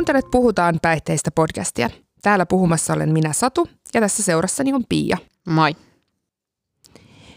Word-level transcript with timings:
Kuuntelet 0.00 0.30
Puhutaan 0.30 0.78
päihteistä 0.82 1.30
podcastia. 1.30 1.90
Täällä 2.22 2.46
puhumassa 2.46 2.92
olen 2.92 3.12
minä 3.12 3.32
Satu 3.32 3.68
ja 3.94 4.00
tässä 4.00 4.22
seurassani 4.22 4.72
on 4.72 4.84
Pia. 4.88 5.16
Moi. 5.48 5.76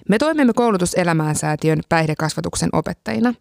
Me 0.09 0.17
toimimme 0.17 0.53
koulutuselämään 0.53 1.35
säätiön 1.35 1.81
päihdekasvatuksen 1.89 2.69
opettajina. 2.73 3.33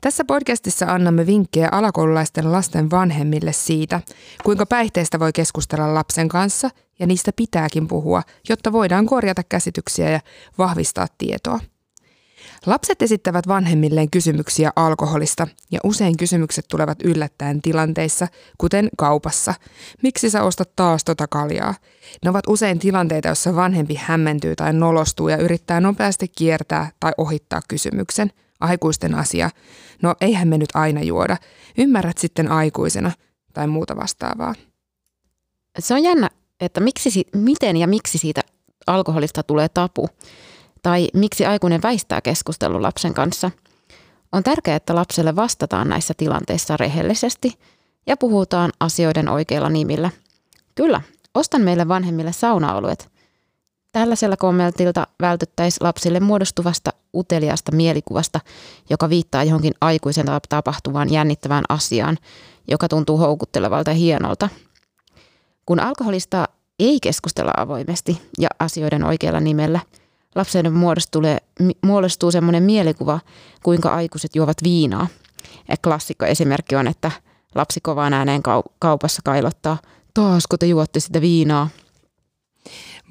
Tässä 0.00 0.24
podcastissa 0.24 0.86
annamme 0.86 1.26
vinkkejä 1.26 1.68
alakoululaisten 1.72 2.52
lasten 2.52 2.90
vanhemmille 2.90 3.52
siitä, 3.52 4.00
kuinka 4.44 4.66
päihteistä 4.66 5.18
voi 5.18 5.32
keskustella 5.32 5.94
lapsen 5.94 6.28
kanssa 6.28 6.70
ja 6.98 7.06
niistä 7.06 7.30
pitääkin 7.36 7.88
puhua, 7.88 8.22
jotta 8.48 8.72
voidaan 8.72 9.06
korjata 9.06 9.42
käsityksiä 9.48 10.10
ja 10.10 10.20
vahvistaa 10.58 11.06
tietoa. 11.18 11.60
Lapset 12.66 13.02
esittävät 13.02 13.48
vanhemmilleen 13.48 14.10
kysymyksiä 14.10 14.72
alkoholista 14.76 15.48
ja 15.70 15.80
usein 15.84 16.16
kysymykset 16.16 16.64
tulevat 16.70 17.02
yllättäen 17.04 17.62
tilanteissa, 17.62 18.28
kuten 18.58 18.88
kaupassa. 18.98 19.54
Miksi 20.02 20.30
sä 20.30 20.42
ostat 20.42 20.76
taas 20.76 21.04
tota 21.04 21.26
kaljaa? 21.26 21.74
Ne 22.24 22.30
ovat 22.30 22.44
usein 22.48 22.78
tilanteita, 22.78 23.28
joissa 23.28 23.56
vanhempi 23.56 23.94
hämmentyy 23.94 24.56
tai 24.56 24.72
nolostuu 24.72 25.28
ja 25.28 25.36
yrittää 25.36 25.80
nopeasti 25.80 26.28
kiertää 26.28 26.90
tai 27.00 27.12
ohittaa 27.18 27.60
kysymyksen. 27.68 28.30
Aikuisten 28.60 29.14
asia. 29.14 29.50
No 30.02 30.14
eihän 30.20 30.48
me 30.48 30.58
nyt 30.58 30.70
aina 30.74 31.02
juoda. 31.02 31.36
Ymmärrät 31.78 32.18
sitten 32.18 32.50
aikuisena 32.50 33.12
tai 33.52 33.66
muuta 33.66 33.96
vastaavaa. 33.96 34.54
Se 35.78 35.94
on 35.94 36.02
jännä, 36.02 36.30
että 36.60 36.80
miksi, 36.80 37.24
miten 37.34 37.76
ja 37.76 37.86
miksi 37.86 38.18
siitä 38.18 38.40
alkoholista 38.86 39.42
tulee 39.42 39.68
tapu 39.68 40.08
tai 40.82 41.08
miksi 41.14 41.46
aikuinen 41.46 41.82
väistää 41.82 42.20
keskustelun 42.20 42.82
lapsen 42.82 43.14
kanssa. 43.14 43.50
On 44.32 44.42
tärkeää, 44.42 44.76
että 44.76 44.94
lapselle 44.94 45.36
vastataan 45.36 45.88
näissä 45.88 46.14
tilanteissa 46.16 46.76
rehellisesti 46.76 47.58
ja 48.06 48.16
puhutaan 48.16 48.72
asioiden 48.80 49.28
oikeilla 49.28 49.68
nimillä. 49.68 50.10
Kyllä, 50.74 51.00
ostan 51.34 51.62
meille 51.62 51.88
vanhemmille 51.88 52.32
saunaoluet. 52.32 53.12
Tällaisella 53.92 54.36
kommentilta 54.36 55.06
vältyttäisiin 55.20 55.86
lapsille 55.86 56.20
muodostuvasta 56.20 56.92
uteliaasta 57.14 57.72
mielikuvasta, 57.72 58.40
joka 58.90 59.08
viittaa 59.08 59.44
johonkin 59.44 59.74
aikuisen 59.80 60.26
tapahtuvaan 60.48 61.12
jännittävään 61.12 61.64
asiaan, 61.68 62.18
joka 62.68 62.88
tuntuu 62.88 63.18
houkuttelevalta 63.18 63.90
ja 63.90 63.94
hienolta. 63.94 64.48
Kun 65.66 65.80
alkoholista 65.80 66.48
ei 66.78 66.98
keskustella 67.02 67.52
avoimesti 67.56 68.22
ja 68.38 68.48
asioiden 68.58 69.04
oikealla 69.04 69.40
nimellä– 69.40 69.80
lapsen 70.34 70.72
muodostuu, 71.82 72.30
semmoinen 72.30 72.62
mielikuva, 72.62 73.20
kuinka 73.62 73.94
aikuiset 73.94 74.36
juovat 74.36 74.56
viinaa. 74.62 75.06
Ja 75.68 75.76
klassikko 75.84 76.26
esimerkki 76.26 76.76
on, 76.76 76.86
että 76.86 77.10
lapsi 77.54 77.80
kovaan 77.80 78.12
ääneen 78.12 78.42
kaupassa 78.78 79.22
kailottaa, 79.24 79.78
taasko 80.14 80.56
te 80.56 80.66
juotte 80.66 81.00
sitä 81.00 81.20
viinaa? 81.20 81.68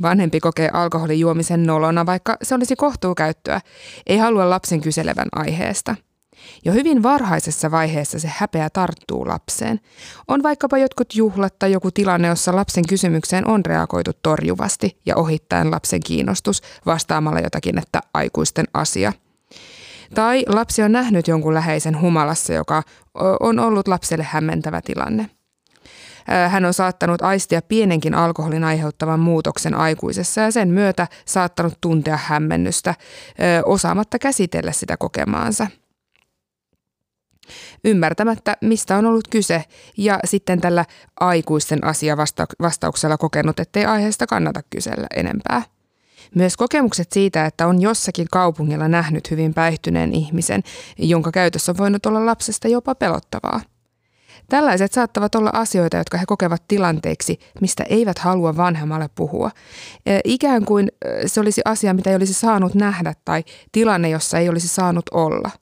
Vanhempi 0.01 0.39
kokee 0.39 0.69
alkoholin 0.73 1.19
juomisen 1.19 1.63
nolona, 1.63 2.05
vaikka 2.05 2.37
se 2.43 2.55
olisi 2.55 2.75
kohtuukäyttöä. 2.75 3.61
Ei 4.07 4.17
halua 4.17 4.49
lapsen 4.49 4.81
kyselevän 4.81 5.29
aiheesta– 5.31 5.95
jo 6.65 6.73
hyvin 6.73 7.03
varhaisessa 7.03 7.71
vaiheessa 7.71 8.19
se 8.19 8.31
häpeä 8.37 8.69
tarttuu 8.69 9.27
lapseen. 9.27 9.79
On 10.27 10.43
vaikkapa 10.43 10.77
jotkut 10.77 11.15
juhlat 11.15 11.59
tai 11.59 11.71
joku 11.71 11.91
tilanne, 11.91 12.27
jossa 12.27 12.55
lapsen 12.55 12.87
kysymykseen 12.87 13.47
on 13.47 13.65
reagoitu 13.65 14.11
torjuvasti 14.23 14.97
ja 15.05 15.15
ohittaen 15.15 15.71
lapsen 15.71 15.99
kiinnostus 16.05 16.61
vastaamalla 16.85 17.39
jotakin, 17.39 17.77
että 17.77 18.01
aikuisten 18.13 18.65
asia. 18.73 19.13
Tai 20.15 20.43
lapsi 20.47 20.83
on 20.83 20.91
nähnyt 20.91 21.27
jonkun 21.27 21.53
läheisen 21.53 22.01
humalassa, 22.01 22.53
joka 22.53 22.83
on 23.39 23.59
ollut 23.59 23.87
lapselle 23.87 24.23
hämmentävä 24.23 24.81
tilanne. 24.81 25.29
Hän 26.49 26.65
on 26.65 26.73
saattanut 26.73 27.21
aistia 27.21 27.61
pienenkin 27.61 28.15
alkoholin 28.15 28.63
aiheuttavan 28.63 29.19
muutoksen 29.19 29.75
aikuisessa 29.75 30.41
ja 30.41 30.51
sen 30.51 30.69
myötä 30.69 31.07
saattanut 31.25 31.73
tuntea 31.81 32.17
hämmennystä, 32.17 32.95
osaamatta 33.65 34.19
käsitellä 34.19 34.71
sitä 34.71 34.97
kokemaansa– 34.97 35.67
ymmärtämättä, 37.85 38.57
mistä 38.61 38.97
on 38.97 39.05
ollut 39.05 39.27
kyse, 39.27 39.63
ja 39.97 40.19
sitten 40.25 40.61
tällä 40.61 40.85
aikuisten 41.19 41.83
asiavastauksella 41.83 43.17
kokenut, 43.17 43.59
ettei 43.59 43.85
aiheesta 43.85 44.27
kannata 44.27 44.61
kysellä 44.69 45.07
enempää. 45.15 45.61
Myös 46.35 46.57
kokemukset 46.57 47.11
siitä, 47.11 47.45
että 47.45 47.67
on 47.67 47.81
jossakin 47.81 48.27
kaupungilla 48.31 48.87
nähnyt 48.87 49.31
hyvin 49.31 49.53
päihtyneen 49.53 50.13
ihmisen, 50.13 50.63
jonka 50.97 51.31
käytössä 51.31 51.71
on 51.71 51.77
voinut 51.77 52.05
olla 52.05 52.25
lapsesta 52.25 52.67
jopa 52.67 52.95
pelottavaa. 52.95 53.61
Tällaiset 54.49 54.93
saattavat 54.93 55.35
olla 55.35 55.49
asioita, 55.53 55.97
jotka 55.97 56.17
he 56.17 56.25
kokevat 56.27 56.63
tilanteeksi, 56.67 57.39
mistä 57.61 57.83
eivät 57.89 58.19
halua 58.19 58.57
vanhemmalle 58.57 59.09
puhua. 59.15 59.51
Ikään 60.23 60.65
kuin 60.65 60.91
se 61.25 61.39
olisi 61.39 61.61
asia, 61.65 61.93
mitä 61.93 62.09
ei 62.09 62.15
olisi 62.15 62.33
saanut 62.33 62.75
nähdä 62.75 63.13
tai 63.25 63.43
tilanne, 63.71 64.09
jossa 64.09 64.39
ei 64.39 64.49
olisi 64.49 64.67
saanut 64.67 65.05
olla– 65.11 65.51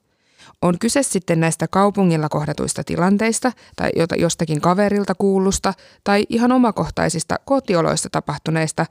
on 0.62 0.78
kyse 0.78 1.02
sitten 1.02 1.40
näistä 1.40 1.68
kaupungilla 1.68 2.28
kohdatuista 2.28 2.84
tilanteista 2.84 3.52
tai 3.76 3.90
jostakin 4.18 4.60
kaverilta 4.60 5.14
kuulusta 5.14 5.74
tai 6.04 6.26
ihan 6.28 6.52
omakohtaisista 6.52 7.36
kotioloista 7.44 8.08
tapahtuneista 8.12 8.86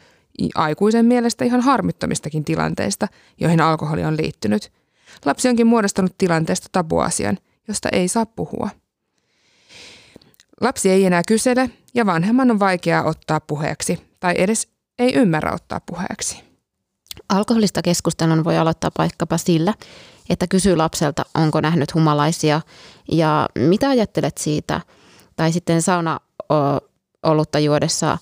aikuisen 0.56 1.06
mielestä 1.06 1.46
ihan 1.46 1.62
harmittomistakin 1.62 2.46
tilanteista, 2.46 3.08
joihin 3.40 3.62
alkoholi 3.62 4.04
on 4.04 4.18
liittynyt. 4.18 4.72
Lapsi 5.26 5.50
onkin 5.50 5.68
muodostanut 5.68 6.18
tilanteesta 6.18 6.68
tabuasian, 6.72 7.38
josta 7.68 7.90
ei 7.92 8.08
saa 8.08 8.26
puhua. 8.26 8.70
Lapsi 10.62 10.90
ei 10.90 11.06
enää 11.06 11.22
kysele 11.28 11.70
ja 11.94 12.06
vanhemman 12.06 12.52
on 12.52 12.60
vaikeaa 12.60 13.04
ottaa 13.04 13.40
puheeksi 13.40 14.02
tai 14.20 14.34
edes 14.38 14.68
ei 15.00 15.14
ymmärrä 15.14 15.54
ottaa 15.54 15.82
puheeksi. 15.86 16.49
Alkoholista 17.30 17.82
keskustelun 17.82 18.44
voi 18.44 18.58
aloittaa 18.58 18.92
vaikkapa 18.98 19.38
sillä, 19.38 19.74
että 20.30 20.48
kysyy 20.48 20.76
lapselta, 20.76 21.26
onko 21.36 21.62
nähnyt 21.62 21.94
humalaisia 21.94 22.62
ja 23.12 23.50
mitä 23.56 23.90
ajattelet 23.90 24.38
siitä. 24.38 24.82
Tai 25.36 25.52
sitten 25.52 25.82
sauna 25.82 26.20
olutta 27.24 27.60
juodessa, 27.60 28.18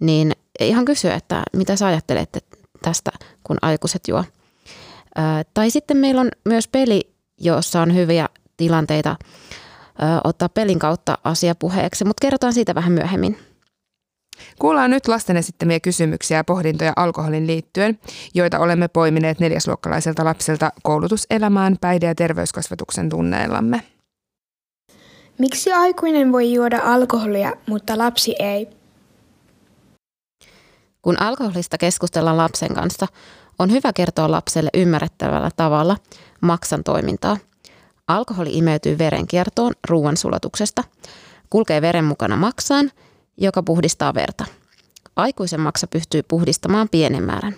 niin 0.00 0.32
ihan 0.60 0.84
kysyä, 0.84 1.14
että 1.14 1.42
mitä 1.56 1.76
sä 1.76 1.86
ajattelet 1.86 2.44
tästä, 2.82 3.10
kun 3.44 3.56
aikuiset 3.62 4.08
juo. 4.08 4.24
Tai 5.54 5.70
sitten 5.70 5.96
meillä 5.96 6.20
on 6.20 6.28
myös 6.44 6.68
peli, 6.68 7.14
jossa 7.38 7.80
on 7.80 7.94
hyviä 7.94 8.28
tilanteita 8.56 9.16
ottaa 10.24 10.48
pelin 10.48 10.78
kautta 10.78 11.18
asia 11.24 11.54
puheeksi, 11.54 12.04
mutta 12.04 12.20
kerrotaan 12.22 12.52
siitä 12.52 12.74
vähän 12.74 12.92
myöhemmin. 12.92 13.38
Kuullaan 14.60 14.90
nyt 14.90 15.08
lasten 15.08 15.36
esittämiä 15.36 15.80
kysymyksiä 15.80 16.36
ja 16.36 16.44
pohdintoja 16.44 16.92
alkoholin 16.96 17.46
liittyen, 17.46 17.98
joita 18.34 18.58
olemme 18.58 18.88
poimineet 18.88 19.40
neljäsluokkalaiselta 19.40 20.24
lapselta 20.24 20.72
koulutuselämään 20.82 21.76
päihde- 21.80 22.06
ja 22.06 22.14
terveyskasvatuksen 22.14 23.08
tunneillamme. 23.08 23.82
Miksi 25.38 25.72
aikuinen 25.72 26.32
voi 26.32 26.52
juoda 26.52 26.80
alkoholia, 26.84 27.52
mutta 27.66 27.98
lapsi 27.98 28.34
ei? 28.38 28.68
Kun 31.02 31.22
alkoholista 31.22 31.78
keskustellaan 31.78 32.36
lapsen 32.36 32.74
kanssa, 32.74 33.06
on 33.58 33.70
hyvä 33.70 33.92
kertoa 33.92 34.30
lapselle 34.30 34.70
ymmärrettävällä 34.74 35.50
tavalla 35.56 35.96
maksan 36.40 36.84
toimintaa. 36.84 37.36
Alkoholi 38.08 38.58
imeytyy 38.58 38.98
verenkiertoon 38.98 39.72
ruoansulatuksesta, 39.88 40.84
kulkee 41.50 41.82
veren 41.82 42.04
mukana 42.04 42.36
maksaan– 42.36 42.90
joka 43.40 43.62
puhdistaa 43.62 44.14
verta. 44.14 44.44
Aikuisen 45.16 45.60
maksa 45.60 45.86
pystyy 45.86 46.22
puhdistamaan 46.22 46.88
pienen 46.88 47.22
määrän. 47.22 47.56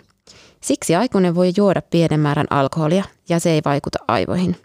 Siksi 0.61 0.94
aikuinen 0.94 1.34
voi 1.34 1.52
juoda 1.56 1.82
pienen 1.82 2.20
määrän 2.20 2.46
alkoholia 2.50 3.05
ja 3.29 3.40
se 3.40 3.50
ei 3.50 3.62
vaikuta 3.64 3.99
aivoihin. 4.08 4.56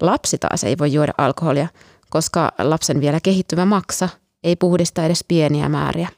Lapsi 0.00 0.38
taas 0.38 0.64
ei 0.64 0.78
voi 0.78 0.92
juoda 0.92 1.12
alkoholia, 1.18 1.68
koska 2.10 2.52
lapsen 2.58 3.00
vielä 3.00 3.20
kehittyvä 3.20 3.64
maksa 3.64 4.08
ei 4.44 4.56
puhdista 4.56 5.04
edes 5.04 5.24
pieniä 5.28 5.68
määriä. 5.68 6.08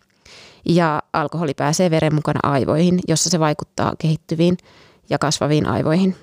Ja 0.68 1.02
alkoholi 1.12 1.54
pääsee 1.54 1.90
veren 1.90 2.14
mukana 2.14 2.40
aivoihin, 2.42 3.00
jossa 3.08 3.30
se 3.30 3.40
vaikuttaa 3.40 3.92
kehittyviin 3.98 4.56
ja 5.10 5.18
kasvaviin 5.18 5.66
aivoihin. 5.66 6.16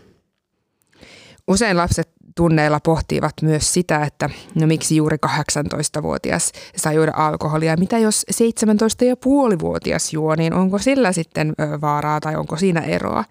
Usein 1.47 1.77
lapset 1.77 2.09
tunneilla 2.39 2.79
pohtivat 2.79 3.33
myös 3.41 3.73
sitä, 3.73 4.03
että 4.03 4.29
no 4.55 4.67
miksi 4.67 4.95
juuri 4.95 5.17
18-vuotias 5.25 6.51
saa 6.75 6.93
juoda 6.93 7.11
alkoholia. 7.15 7.77
Mitä 7.77 7.97
jos 7.97 8.25
17,5-vuotias 8.33 10.13
juo, 10.13 10.35
niin 10.35 10.53
onko 10.53 10.77
sillä 10.77 11.11
sitten 11.11 11.53
vaaraa 11.81 12.19
tai 12.19 12.35
onko 12.35 12.57
siinä 12.57 12.81
eroa? 12.81 13.23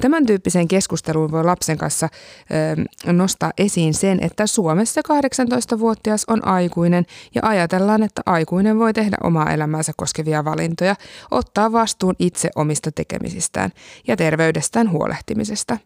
Tämän 0.00 0.26
tyyppiseen 0.26 0.68
keskusteluun 0.68 1.30
voi 1.30 1.44
lapsen 1.44 1.78
kanssa 1.78 2.08
ö, 3.06 3.12
nostaa 3.12 3.52
esiin 3.58 3.94
sen, 3.94 4.18
että 4.22 4.46
Suomessa 4.46 5.00
18-vuotias 5.00 6.24
on 6.28 6.46
aikuinen 6.46 7.04
ja 7.34 7.42
ajatellaan, 7.44 8.02
että 8.02 8.22
aikuinen 8.26 8.78
voi 8.78 8.92
tehdä 8.92 9.16
omaa 9.22 9.52
elämäänsä 9.52 9.92
koskevia 9.96 10.44
valintoja, 10.44 10.96
ottaa 11.30 11.72
vastuun 11.72 12.14
itse 12.18 12.50
omista 12.56 12.92
tekemisistään 12.92 13.70
ja 14.08 14.16
terveydestään 14.16 14.90
huolehtimisesta 14.90 15.78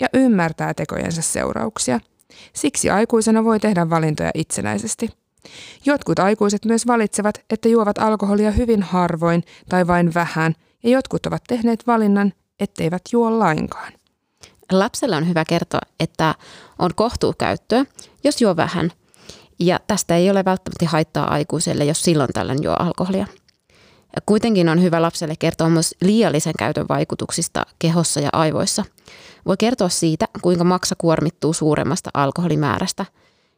ja 0.00 0.08
ymmärtää 0.14 0.74
tekojensa 0.74 1.22
seurauksia– 1.22 2.00
Siksi 2.52 2.90
aikuisena 2.90 3.44
voi 3.44 3.60
tehdä 3.60 3.90
valintoja 3.90 4.30
itsenäisesti. 4.34 5.08
Jotkut 5.86 6.18
aikuiset 6.18 6.64
myös 6.64 6.86
valitsevat, 6.86 7.40
että 7.50 7.68
juovat 7.68 7.98
alkoholia 7.98 8.50
hyvin 8.50 8.82
harvoin 8.82 9.44
tai 9.68 9.86
vain 9.86 10.14
vähän, 10.14 10.54
ja 10.82 10.90
jotkut 10.90 11.26
ovat 11.26 11.44
tehneet 11.48 11.86
valinnan, 11.86 12.32
etteivät 12.60 13.02
juo 13.12 13.38
lainkaan. 13.38 13.92
Lapselle 14.72 15.16
on 15.16 15.28
hyvä 15.28 15.44
kertoa, 15.44 15.80
että 16.00 16.34
on 16.78 16.90
kohtuukäyttöä, 16.94 17.84
jos 18.24 18.40
juo 18.40 18.56
vähän, 18.56 18.92
ja 19.58 19.80
tästä 19.86 20.16
ei 20.16 20.30
ole 20.30 20.44
välttämättä 20.44 20.88
haittaa 20.88 21.32
aikuiselle, 21.32 21.84
jos 21.84 22.02
silloin 22.02 22.30
tällöin 22.32 22.62
juo 22.62 22.76
alkoholia. 22.78 23.26
Kuitenkin 24.26 24.68
on 24.68 24.82
hyvä 24.82 25.02
lapselle 25.02 25.34
kertoa 25.38 25.68
myös 25.68 25.94
liiallisen 26.02 26.52
käytön 26.58 26.86
vaikutuksista 26.88 27.66
kehossa 27.78 28.20
ja 28.20 28.28
aivoissa. 28.32 28.84
Voi 29.46 29.56
kertoa 29.56 29.88
siitä, 29.88 30.26
kuinka 30.42 30.64
maksa 30.64 30.94
kuormittuu 30.98 31.52
suuremmasta 31.52 32.10
alkoholimäärästä, 32.14 33.06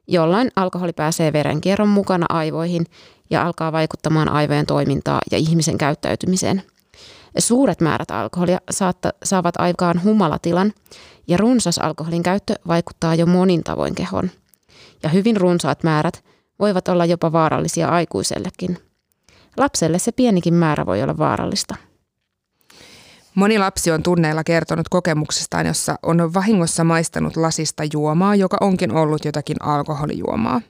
jolloin 0.07 0.51
alkoholi 0.57 0.93
pääsee 0.93 1.33
verenkierron 1.33 1.89
mukana 1.89 2.27
aivoihin 2.29 2.87
ja 3.31 3.47
alkaa 3.47 3.73
vaikuttamaan 3.73 4.29
aivojen 4.29 4.67
toimintaa 4.67 5.21
ja 5.31 5.39
ihmisen 5.39 5.79
käyttäytymiseen. 5.79 6.63
Suuret 7.39 7.81
määrät 7.81 8.11
alkoholia 8.11 8.59
saatta, 8.71 9.13
saavat 9.25 9.55
aikaan 9.59 10.03
humalatilan 10.03 10.73
ja 11.27 11.37
runsas 11.37 11.79
alkoholin 11.79 12.23
käyttö 12.23 12.55
vaikuttaa 12.69 13.15
jo 13.15 13.27
monin 13.27 13.65
tavoin 13.65 13.95
kehon. 13.95 14.31
Ja 15.03 15.09
hyvin 15.09 15.37
runsaat 15.37 15.83
määrät 15.83 16.25
voivat 16.59 16.89
olla 16.89 17.05
jopa 17.05 17.33
vaarallisia 17.33 17.89
aikuisellekin. 17.89 18.79
Lapselle 19.57 19.99
se 19.99 20.13
pienikin 20.13 20.55
määrä 20.55 20.87
voi 20.87 21.03
olla 21.03 21.19
vaarallista. 21.19 21.75
Moni 23.35 23.59
lapsi 23.59 23.91
on 23.91 24.03
tunneilla 24.03 24.45
kertonut 24.45 24.89
kokemuksestaan, 24.89 25.67
jossa 25.67 25.97
on 26.03 26.35
vahingossa 26.35 26.85
maistanut 26.85 27.37
lasista 27.37 27.83
juomaa, 27.93 28.35
joka 28.35 28.57
onkin 28.61 28.93
ollut 28.93 29.25
jotakin 29.25 29.57
alkoholijuomaa. 29.63 30.61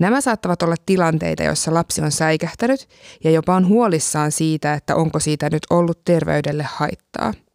Nämä 0.00 0.20
saattavat 0.20 0.62
olla 0.62 0.74
tilanteita, 0.86 1.42
joissa 1.42 1.74
lapsi 1.74 2.02
on 2.02 2.12
säikähtänyt 2.12 2.88
ja 3.24 3.30
jopa 3.30 3.56
on 3.56 3.68
huolissaan 3.68 4.32
siitä, 4.32 4.74
että 4.74 4.96
onko 4.96 5.20
siitä 5.20 5.50
nyt 5.50 5.62
ollut 5.70 6.04
terveydelle 6.04 6.62
haittaa– 6.62 7.34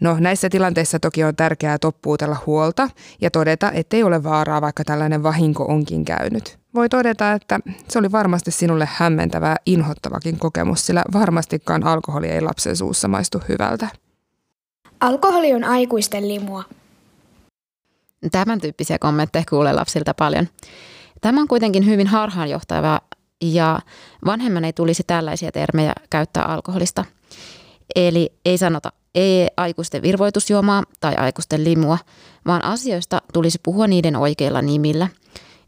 No 0.00 0.16
näissä 0.20 0.48
tilanteissa 0.48 0.98
toki 0.98 1.24
on 1.24 1.36
tärkeää 1.36 1.78
toppuutella 1.78 2.36
huolta 2.46 2.88
ja 3.20 3.30
todeta, 3.30 3.72
ettei 3.72 4.02
ole 4.02 4.22
vaaraa, 4.22 4.60
vaikka 4.60 4.84
tällainen 4.84 5.22
vahinko 5.22 5.64
onkin 5.64 6.04
käynyt. 6.04 6.58
Voi 6.76 6.88
todeta, 6.88 7.32
että 7.32 7.60
se 7.88 7.98
oli 7.98 8.12
varmasti 8.12 8.50
sinulle 8.50 8.88
hämmentävä, 8.92 9.56
inhottavakin 9.66 10.38
kokemus, 10.38 10.86
sillä 10.86 11.02
varmastikaan 11.12 11.84
alkoholi 11.84 12.28
ei 12.28 12.40
lapsen 12.40 12.76
suussa 12.76 13.08
maistu 13.08 13.42
hyvältä. 13.48 13.88
Alkoholi 15.00 15.54
on 15.54 15.64
aikuisten 15.64 16.28
limua. 16.28 16.64
Tämän 18.32 18.60
tyyppisiä 18.60 18.98
kommentteja 18.98 19.44
kuulee 19.50 19.72
lapsilta 19.72 20.14
paljon. 20.14 20.48
Tämä 21.20 21.40
on 21.40 21.48
kuitenkin 21.48 21.86
hyvin 21.86 22.06
harhaanjohtava 22.06 23.00
ja 23.42 23.78
vanhemman 24.24 24.64
ei 24.64 24.72
tulisi 24.72 25.02
tällaisia 25.06 25.52
termejä 25.52 25.92
käyttää 26.10 26.44
alkoholista. 26.44 27.04
Eli 27.96 28.32
ei 28.44 28.58
sanota 28.58 28.92
ei 29.14 29.48
aikuisten 29.56 30.02
virvoitusjuomaa 30.02 30.82
tai 31.00 31.14
aikuisten 31.14 31.64
limua, 31.64 31.98
vaan 32.46 32.64
asioista 32.64 33.22
tulisi 33.32 33.58
puhua 33.62 33.86
niiden 33.86 34.16
oikeilla 34.16 34.62
nimillä. 34.62 35.08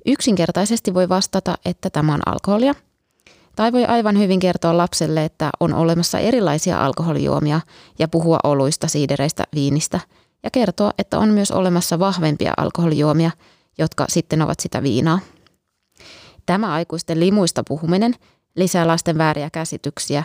Yksinkertaisesti 0.08 0.94
voi 0.94 1.08
vastata, 1.08 1.58
että 1.64 1.90
tämä 1.90 2.14
on 2.14 2.20
alkoholia. 2.26 2.75
Tai 3.56 3.72
voi 3.72 3.84
aivan 3.84 4.19
hyvin 4.19 4.40
kertoa 4.40 4.76
lapselle, 4.76 5.25
että 5.25 5.50
on 5.60 5.75
olemassa 5.75 6.19
erilaisia 6.19 6.84
alkoholijuomia 6.84 7.60
ja 7.99 8.08
puhua 8.08 8.38
oluista, 8.44 8.88
siidereistä, 8.88 9.44
viinistä. 9.55 10.00
Ja 10.43 10.50
kertoa, 10.50 10.90
että 10.99 11.19
on 11.19 11.28
myös 11.28 11.50
olemassa 11.50 11.99
vahvempia 11.99 12.52
alkoholijuomia, 12.56 13.31
jotka 13.78 14.06
sitten 14.08 14.43
ovat 14.43 14.60
sitä 14.60 14.82
viinaa. 14.82 15.19
Tämä 16.46 16.72
aikuisten 16.72 17.20
limuista 17.20 17.62
puhuminen 17.69 18.14
lisää 18.56 18.87
lasten 18.87 19.19
vääriä 19.19 19.50
käsityksiä, 19.50 20.25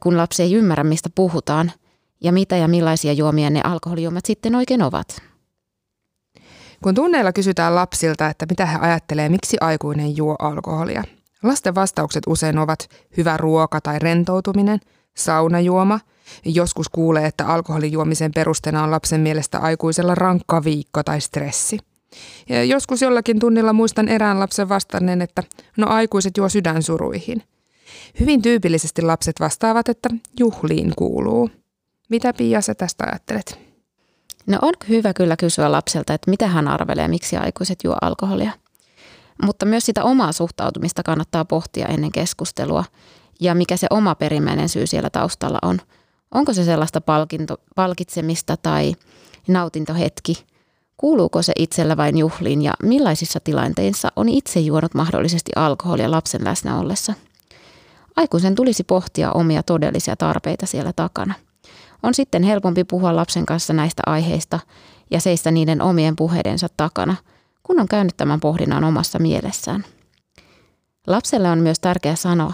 kun 0.00 0.16
lapsi 0.16 0.42
ei 0.42 0.54
ymmärrä, 0.54 0.84
mistä 0.84 1.10
puhutaan– 1.14 1.72
ja 2.22 2.32
mitä 2.32 2.56
ja 2.56 2.68
millaisia 2.68 3.12
juomia 3.12 3.50
ne 3.50 3.60
alkoholijuomat 3.64 4.26
sitten 4.26 4.54
oikein 4.54 4.82
ovat. 4.82 5.31
Kun 6.82 6.94
tunneilla 6.94 7.32
kysytään 7.32 7.74
lapsilta, 7.74 8.26
että 8.28 8.46
mitä 8.50 8.66
he 8.66 8.78
ajattelee, 8.80 9.28
miksi 9.28 9.56
aikuinen 9.60 10.16
juo 10.16 10.36
alkoholia. 10.38 11.04
Lasten 11.42 11.74
vastaukset 11.74 12.22
usein 12.26 12.58
ovat 12.58 12.88
hyvä 13.16 13.36
ruoka 13.36 13.80
tai 13.80 13.98
rentoutuminen, 13.98 14.80
saunajuoma. 15.16 16.00
Joskus 16.44 16.88
kuulee, 16.88 17.26
että 17.26 17.46
alkoholijuomisen 17.46 18.32
perusteena 18.32 18.82
on 18.82 18.90
lapsen 18.90 19.20
mielestä 19.20 19.58
aikuisella 19.58 20.14
rankka 20.14 20.64
viikko 20.64 21.02
tai 21.02 21.20
stressi. 21.20 21.78
Ja 22.48 22.64
joskus 22.64 23.02
jollakin 23.02 23.38
tunnilla 23.38 23.72
muistan 23.72 24.08
erään 24.08 24.40
lapsen 24.40 24.68
vastanneen, 24.68 25.22
että 25.22 25.42
no 25.76 25.86
aikuiset 25.86 26.36
juo 26.36 26.48
sydänsuruihin. 26.48 27.42
Hyvin 28.20 28.42
tyypillisesti 28.42 29.02
lapset 29.02 29.40
vastaavat, 29.40 29.88
että 29.88 30.08
juhliin 30.38 30.92
kuuluu. 30.96 31.50
Mitä 32.08 32.32
Pia 32.32 32.60
sä 32.60 32.74
tästä 32.74 33.04
ajattelet? 33.04 33.71
No 34.46 34.58
on 34.62 34.74
hyvä 34.88 35.14
kyllä 35.14 35.36
kysyä 35.36 35.72
lapselta, 35.72 36.14
että 36.14 36.30
mitä 36.30 36.46
hän 36.46 36.68
arvelee, 36.68 37.08
miksi 37.08 37.36
aikuiset 37.36 37.78
juo 37.84 37.96
alkoholia. 38.00 38.52
Mutta 39.42 39.66
myös 39.66 39.86
sitä 39.86 40.04
omaa 40.04 40.32
suhtautumista 40.32 41.02
kannattaa 41.02 41.44
pohtia 41.44 41.86
ennen 41.86 42.12
keskustelua 42.12 42.84
ja 43.40 43.54
mikä 43.54 43.76
se 43.76 43.86
oma 43.90 44.14
perimmäinen 44.14 44.68
syy 44.68 44.86
siellä 44.86 45.10
taustalla 45.10 45.58
on. 45.62 45.78
Onko 46.30 46.52
se 46.52 46.64
sellaista 46.64 47.00
palkinto, 47.00 47.56
palkitsemista 47.76 48.56
tai 48.56 48.94
nautintohetki? 49.48 50.46
Kuuluuko 50.96 51.42
se 51.42 51.52
itsellä 51.58 51.96
vain 51.96 52.18
juhliin 52.18 52.62
ja 52.62 52.74
millaisissa 52.82 53.40
tilanteissa 53.40 54.08
on 54.16 54.28
itse 54.28 54.60
juonut 54.60 54.94
mahdollisesti 54.94 55.52
alkoholia 55.56 56.10
lapsen 56.10 56.44
läsnä 56.44 56.78
ollessa? 56.78 57.14
Aikuisen 58.16 58.54
tulisi 58.54 58.84
pohtia 58.84 59.32
omia 59.32 59.62
todellisia 59.62 60.16
tarpeita 60.16 60.66
siellä 60.66 60.92
takana– 60.92 61.34
on 62.02 62.14
sitten 62.14 62.42
helpompi 62.42 62.84
puhua 62.84 63.16
lapsen 63.16 63.46
kanssa 63.46 63.72
näistä 63.72 64.02
aiheista 64.06 64.58
ja 65.10 65.20
seistä 65.20 65.50
niiden 65.50 65.82
omien 65.82 66.16
puheidensa 66.16 66.68
takana, 66.76 67.16
kun 67.62 67.80
on 67.80 67.88
käynyt 67.88 68.16
tämän 68.16 68.40
pohdinnan 68.40 68.84
omassa 68.84 69.18
mielessään. 69.18 69.84
Lapselle 71.06 71.50
on 71.50 71.58
myös 71.58 71.80
tärkeää 71.80 72.16
sanoa, 72.16 72.52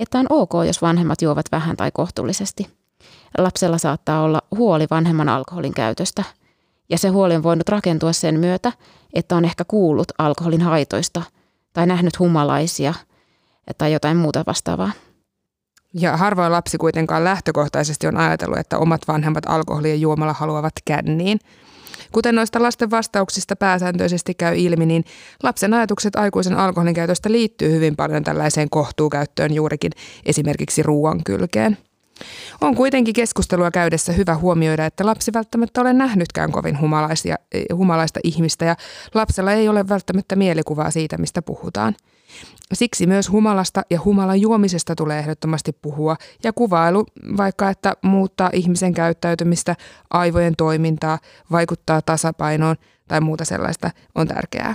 että 0.00 0.18
on 0.18 0.26
ok, 0.30 0.52
jos 0.66 0.82
vanhemmat 0.82 1.22
juovat 1.22 1.46
vähän 1.52 1.76
tai 1.76 1.90
kohtuullisesti. 1.94 2.66
Lapsella 3.38 3.78
saattaa 3.78 4.22
olla 4.22 4.42
huoli 4.56 4.86
vanhemman 4.90 5.28
alkoholin 5.28 5.74
käytöstä, 5.74 6.24
ja 6.90 6.98
se 6.98 7.08
huoli 7.08 7.36
on 7.36 7.42
voinut 7.42 7.68
rakentua 7.68 8.12
sen 8.12 8.40
myötä, 8.40 8.72
että 9.14 9.36
on 9.36 9.44
ehkä 9.44 9.64
kuullut 9.64 10.12
alkoholin 10.18 10.62
haitoista 10.62 11.22
tai 11.72 11.86
nähnyt 11.86 12.18
humalaisia 12.18 12.94
tai 13.78 13.92
jotain 13.92 14.16
muuta 14.16 14.44
vastaavaa. 14.46 14.90
Ja 15.94 16.16
harvoin 16.16 16.52
lapsi 16.52 16.78
kuitenkaan 16.78 17.24
lähtökohtaisesti 17.24 18.06
on 18.06 18.16
ajatellut, 18.16 18.58
että 18.58 18.78
omat 18.78 19.00
vanhemmat 19.08 19.44
alkoholien 19.46 20.00
juomalla 20.00 20.32
haluavat 20.32 20.72
känniin. 20.84 21.38
Kuten 22.12 22.34
noista 22.34 22.62
lasten 22.62 22.90
vastauksista 22.90 23.56
pääsääntöisesti 23.56 24.34
käy 24.34 24.56
ilmi, 24.56 24.86
niin 24.86 25.04
lapsen 25.42 25.74
ajatukset 25.74 26.16
aikuisen 26.16 26.56
alkoholin 26.56 26.94
käytöstä 26.94 27.32
liittyy 27.32 27.72
hyvin 27.72 27.96
paljon 27.96 28.24
tällaiseen 28.24 28.70
kohtuukäyttöön 28.70 29.54
juurikin 29.54 29.92
esimerkiksi 30.26 30.82
ruoan 30.82 31.24
kylkeen. 31.24 31.78
On 32.60 32.74
kuitenkin 32.74 33.14
keskustelua 33.14 33.70
käydessä 33.70 34.12
hyvä 34.12 34.34
huomioida, 34.34 34.86
että 34.86 35.06
lapsi 35.06 35.32
välttämättä 35.32 35.80
ole 35.80 35.92
nähnytkään 35.92 36.52
kovin 36.52 36.80
humalaisia, 36.80 37.36
humalaista 37.74 38.20
ihmistä 38.24 38.64
ja 38.64 38.76
lapsella 39.14 39.52
ei 39.52 39.68
ole 39.68 39.88
välttämättä 39.88 40.36
mielikuvaa 40.36 40.90
siitä, 40.90 41.18
mistä 41.18 41.42
puhutaan– 41.42 41.94
Siksi 42.72 43.06
myös 43.06 43.30
humalasta 43.30 43.82
ja 43.90 44.00
humalan 44.04 44.40
juomisesta 44.40 44.94
tulee 44.94 45.18
ehdottomasti 45.18 45.72
puhua 45.72 46.16
ja 46.44 46.52
kuvailu, 46.52 47.06
vaikka 47.36 47.70
että 47.70 47.94
muuttaa 48.02 48.50
ihmisen 48.52 48.94
käyttäytymistä, 48.94 49.76
aivojen 50.10 50.54
toimintaa, 50.56 51.18
vaikuttaa 51.52 52.02
tasapainoon 52.02 52.76
tai 53.08 53.20
muuta 53.20 53.44
sellaista 53.44 53.90
on 54.14 54.28
tärkeää. 54.28 54.74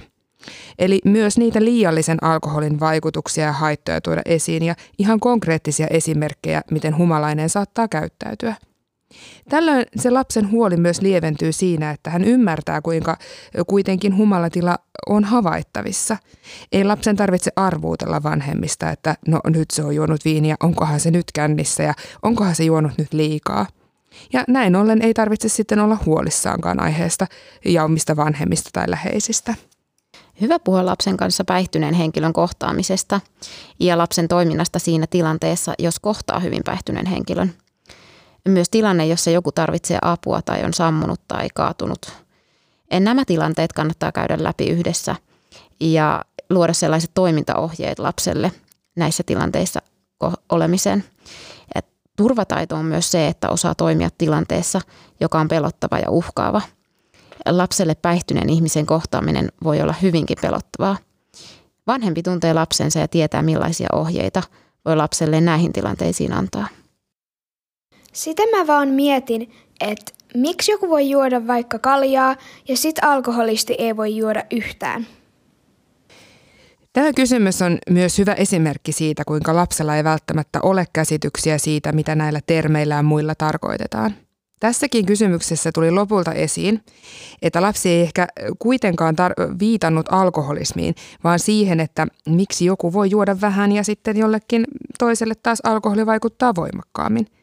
Eli 0.79 1.00
myös 1.05 1.38
niitä 1.38 1.63
liiallisen 1.63 2.24
alkoholin 2.24 2.79
vaikutuksia 2.79 3.45
ja 3.45 3.51
haittoja 3.51 4.01
tuoda 4.01 4.22
esiin 4.25 4.63
ja 4.63 4.75
ihan 5.00 5.19
konkreettisia 5.19 5.88
esimerkkejä, 5.88 6.62
miten 6.72 6.98
humalainen 6.98 7.50
saattaa 7.50 7.88
käyttäytyä. 7.88 8.55
Tällöin 9.50 9.86
se 9.96 10.10
lapsen 10.10 10.51
huoli 10.51 10.77
myös 10.77 11.01
lieventyy 11.01 11.51
siinä, 11.51 11.91
että 11.91 12.10
hän 12.10 12.24
ymmärtää, 12.24 12.82
kuinka 12.82 13.17
kuitenkin 13.67 14.17
humalatila 14.17 14.77
on 15.10 15.24
havaittavissa. 15.24 16.17
Ei 16.72 16.84
lapsen 16.84 17.15
tarvitse 17.15 17.51
arvuutella 17.55 18.24
vanhemmista, 18.24 18.89
että 18.89 19.15
no 19.27 19.39
nyt 19.48 19.72
se 19.72 19.84
on 19.84 19.96
juonut 19.96 20.25
viiniä, 20.25 20.55
onkohan 20.63 21.00
se 21.00 21.12
nyt 21.12 21.25
kännissä 21.34 21.84
ja 21.84 21.93
onkohan 22.22 22.55
se 22.55 22.63
juonut 22.63 22.91
nyt 22.98 23.13
liikaa. 23.13 23.65
Ja 24.34 24.43
näin 24.48 24.75
ollen 24.75 25.01
ei 25.01 25.13
tarvitse 25.13 25.50
sitten 25.50 25.79
olla 25.79 25.98
huolissaankaan 26.05 26.79
aiheesta 26.79 27.27
ja 27.65 27.84
omista 27.84 28.15
vanhemmista 28.15 28.70
tai 28.74 28.89
läheisistä. 28.89 29.55
Hyvä 30.41 30.60
puhua 30.60 30.86
lapsen 30.86 31.17
kanssa 31.17 31.43
päihtyneen 31.43 31.93
henkilön 31.93 32.34
kohtaamisesta 32.34 33.22
ja 33.79 33.98
lapsen 33.98 34.27
toiminnasta 34.27 34.79
siinä 34.79 35.08
tilanteessa, 35.10 35.74
jos 35.79 36.00
kohtaa 36.00 36.39
hyvin 36.39 36.62
päihtyneen 36.65 37.05
henkilön 37.05 37.53
myös 38.50 38.69
tilanne, 38.69 39.07
jossa 39.07 39.29
joku 39.29 39.51
tarvitsee 39.51 40.00
apua 40.01 40.41
tai 40.41 40.63
on 40.63 40.73
sammunut 40.73 41.21
tai 41.27 41.47
kaatunut. 41.55 42.12
En 42.91 43.03
nämä 43.03 43.25
tilanteet 43.25 43.73
kannattaa 43.73 44.12
käydä 44.12 44.38
läpi 44.39 44.69
yhdessä. 44.69 45.15
Ja 45.79 46.21
luoda 46.50 46.73
sellaiset 46.73 47.12
toimintaohjeet 47.13 48.00
lapselle 48.00 48.51
näissä 48.95 49.23
tilanteissa 49.25 49.81
olemiseen. 50.50 51.03
Et 51.75 51.85
turvataito 52.17 52.75
on 52.75 52.85
myös 52.85 53.12
se, 53.12 53.27
että 53.27 53.50
osaa 53.50 53.75
toimia 53.75 54.09
tilanteessa, 54.17 54.81
joka 55.19 55.39
on 55.39 55.47
pelottava 55.47 56.00
ja 56.00 56.09
uhkaava. 56.09 56.62
Lapselle 57.50 57.95
päihtyneen 57.95 58.50
ihmisen 58.50 58.85
kohtaaminen 58.85 59.51
voi 59.63 59.81
olla 59.81 59.95
hyvinkin 60.01 60.38
pelottavaa. 60.41 60.97
Vanhempi 61.88 62.23
tuntee 62.23 62.53
lapsensa 62.53 63.00
ja 63.00 63.07
tietää 63.07 63.41
millaisia 63.41 63.88
ohjeita 63.93 64.43
voi 64.85 64.95
lapselle 64.95 65.41
näihin 65.41 65.73
tilanteisiin 65.73 66.33
antaa. 66.33 66.67
Sitä 68.13 68.43
mä 68.58 68.67
vaan 68.67 68.88
mietin, 68.88 69.51
että 69.82 70.13
miksi 70.36 70.72
joku 70.72 70.89
voi 70.89 71.10
juoda 71.10 71.48
vaikka 71.48 71.79
kaljaa 71.79 72.36
ja 72.67 72.77
sit 72.77 72.96
alkoholisti 73.01 73.75
ei 73.77 73.98
voi 73.98 74.17
juoda 74.17 74.43
yhtään. 74.51 75.08
Tämä 76.93 77.13
kysymys 77.13 77.62
on 77.62 77.77
myös 77.89 78.17
hyvä 78.17 78.34
esimerkki 78.34 78.91
siitä, 78.91 79.24
kuinka 79.27 79.55
lapsella 79.55 79.96
ei 79.98 80.03
välttämättä 80.03 80.60
ole 80.62 80.86
käsityksiä 80.93 81.58
siitä, 81.58 81.91
mitä 81.91 82.15
näillä 82.15 82.39
termeillä 82.46 82.96
ja 82.96 83.03
muilla 83.03 83.36
tarkoitetaan. 83.36 84.13
Tässäkin 84.60 85.05
kysymyksessä 85.05 85.72
tuli 85.72 85.91
lopulta 85.91 86.34
esiin, 86.34 86.82
että 87.41 87.62
lapsi 87.62 87.89
ei 87.89 88.01
ehkä 88.01 88.27
kuitenkaan 88.60 89.15
tar- 89.15 89.60
viitannut 89.60 90.05
alkoholismiin, 90.12 90.96
vaan 91.24 91.39
siihen, 91.39 91.79
että 91.79 92.08
miksi 92.29 92.65
joku 92.65 92.93
voi 92.93 93.10
juoda 93.10 93.41
vähän 93.41 93.72
ja 93.72 93.84
sitten 93.84 94.17
jollekin 94.17 94.63
toiselle 95.00 95.34
taas 95.43 95.60
alkoholi 95.63 96.05
vaikuttaa 96.05 96.55
voimakkaammin– 96.55 97.27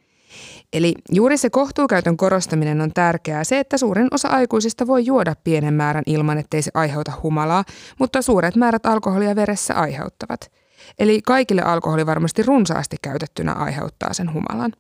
Eli 0.73 0.95
juuri 1.13 1.37
se 1.37 1.51
kohtuukäytön 1.51 2.17
korostaminen 2.17 2.81
on 2.81 2.93
tärkeää. 2.93 3.45
Se, 3.45 3.59
että 3.59 3.79
suurin 3.79 4.09
osa 4.11 4.29
aikuisista 4.29 4.87
voi 4.87 5.07
juoda 5.07 5.35
pienen 5.45 5.75
määrän 5.75 6.05
ilman, 6.07 6.39
ettei 6.39 6.63
se 6.63 6.71
aiheuta 6.75 7.13
humalaa, 7.23 7.65
mutta 7.99 8.23
suuret 8.23 8.57
määrät 8.57 8.87
alkoholia 8.87 9.37
veressä 9.37 9.75
aiheuttavat. 9.75 10.51
Eli 10.99 11.23
kaikille 11.27 11.63
alkoholi 11.63 12.07
varmasti 12.07 12.43
runsaasti 12.43 12.97
käytettynä 13.03 13.53
aiheuttaa 13.53 14.13
sen 14.13 14.33
humalan. 14.33 14.73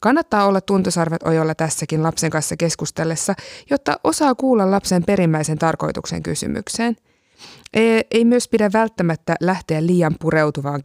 Kannattaa 0.00 0.46
olla 0.46 0.60
tuntosarvet 0.60 1.22
ojolla 1.22 1.54
tässäkin 1.54 2.02
lapsen 2.02 2.30
kanssa 2.30 2.56
keskustellessa, 2.56 3.34
jotta 3.70 4.00
osaa 4.04 4.34
kuulla 4.34 4.70
lapsen 4.70 5.04
perimmäisen 5.04 5.58
tarkoituksen 5.58 6.22
kysymykseen– 6.22 6.96
ei 8.10 8.24
myös 8.24 8.48
pidä 8.48 8.70
välttämättä 8.72 9.36
lähteä 9.40 9.86
liian 9.86 10.14
pureutuvaan 10.20 10.80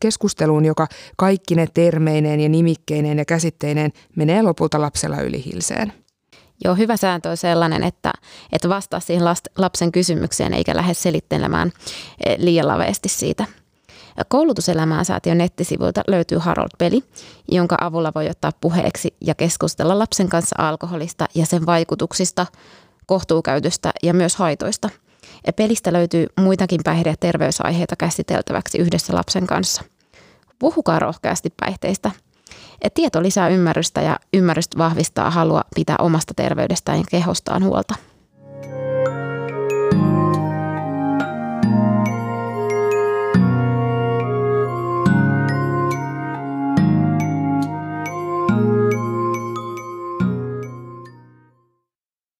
keskusteluun, 0.00 0.64
joka 0.64 0.86
kaikki 1.16 1.54
ne 1.54 1.66
termeineen 1.74 2.40
ja 2.40 2.48
nimikkeineen 2.48 3.18
ja 3.18 3.24
käsitteineen 3.24 3.92
menee 4.16 4.42
lopulta 4.42 4.80
lapsella 4.80 5.20
yli 5.20 5.44
hilseen. 5.44 5.92
Joo, 6.64 6.74
hyvä 6.74 6.96
sääntö 6.96 7.30
on 7.30 7.36
sellainen, 7.36 7.82
että, 7.82 8.12
että 8.52 8.68
vastaa 8.68 9.00
siihen 9.00 9.24
lapsen 9.58 9.92
kysymykseen 9.92 10.54
eikä 10.54 10.76
lähde 10.76 10.94
selittelemään 10.94 11.72
eh, 12.26 12.36
liian 12.38 12.68
laveasti 12.68 13.08
siitä. 13.08 13.44
Koulutuselämään 14.28 15.04
säätiön 15.04 15.38
nettisivuilta 15.38 16.02
löytyy 16.08 16.38
Harold-peli, 16.38 17.02
jonka 17.48 17.76
avulla 17.80 18.12
voi 18.14 18.28
ottaa 18.30 18.52
puheeksi 18.60 19.14
ja 19.20 19.34
keskustella 19.34 19.98
lapsen 19.98 20.28
kanssa 20.28 20.56
alkoholista 20.58 21.26
ja 21.34 21.46
sen 21.46 21.66
vaikutuksista, 21.66 22.46
kohtuukäytöstä 23.06 23.92
ja 24.02 24.14
myös 24.14 24.36
haitoista– 24.36 24.90
ja 25.46 25.52
pelistä 25.52 25.92
löytyy 25.92 26.26
muitakin 26.40 26.80
päihde- 26.84 27.10
ja 27.10 27.16
terveysaiheita 27.20 27.96
käsiteltäväksi 27.96 28.78
yhdessä 28.78 29.14
lapsen 29.14 29.46
kanssa. 29.46 29.82
Puhukaa 30.58 30.98
rohkeasti 30.98 31.54
päihteistä. 31.60 32.10
Et 32.82 32.94
tieto 32.94 33.22
lisää 33.22 33.48
ymmärrystä 33.48 34.02
ja 34.02 34.16
ymmärrystä 34.34 34.78
vahvistaa 34.78 35.30
halua 35.30 35.62
pitää 35.74 35.96
omasta 36.00 36.34
terveydestään 36.34 36.98
ja 36.98 37.04
kehostaan 37.10 37.64
huolta. 37.64 37.94